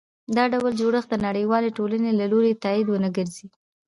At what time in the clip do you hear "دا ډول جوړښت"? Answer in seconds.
0.35-1.09